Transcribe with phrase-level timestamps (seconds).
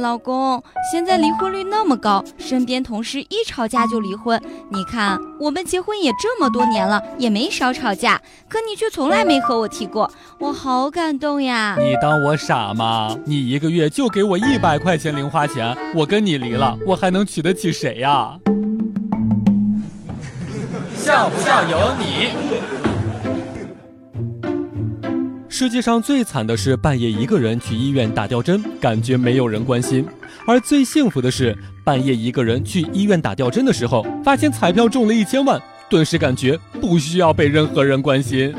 [0.00, 4.40] 老公，现在离婚率那么高，身边同事一吵架就离婚。
[4.70, 11.76] 你看，我们结婚也这么多年了，也没少吵架，可你却从来没和我提过，我好感动呀！
[11.78, 13.16] 你当我傻吗？
[13.24, 18.38] 你一个月就给我一百块钱零花钱，我跟你离了，我还能娶得起谁呀？
[20.96, 22.79] 像不像有你。
[25.60, 30.02] 世界上最惨的是半夜一个人去医院打吊针，感觉没有人关心；
[30.46, 35.60] 而最幸福的是半夜一个人去医院打吊针的时候，发现彩票中了一千万，
[35.90, 38.54] 顿时感觉不需要被任何人关心。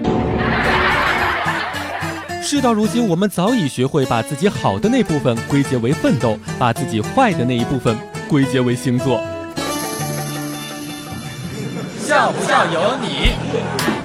[2.39, 7.97] 事到如今，我们早已学会把自己好的那部分归结为奋斗，把自己坏的那一部分
[8.29, 9.19] 归结为星座。
[11.97, 14.00] 笑不笑由你。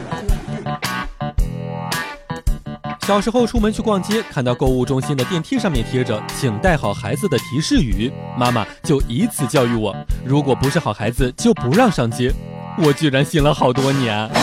[3.06, 12.34] 小时候出门去逛街，看到购物中心的电梯上面贴着“请带好孩子”的提示语，妈妈就以此教育我：如果不是好孩子，就不让上街。
[12.82, 14.28] 我居然信了好多年。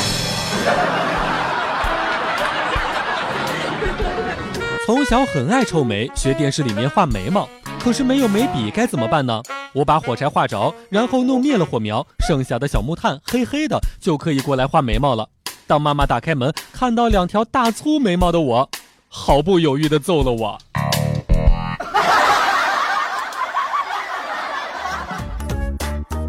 [4.88, 7.50] 从小很爱臭美，学电视里面画眉毛，
[7.84, 9.41] 可是没有眉笔该怎么办呢？
[9.73, 15.28] 我把火柴画着，然后弄灭了火苗，剩下的小木炭黑黑的就可以过来画眉毛了。
[15.66, 18.69] 当妈妈打开门，看到两条大粗眉毛的我，
[19.08, 20.58] 毫不犹豫地揍了我。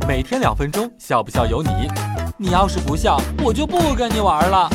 [0.06, 1.68] 每天两分钟，笑不笑由你。
[2.36, 4.70] 你要是不笑，我就不跟你玩了。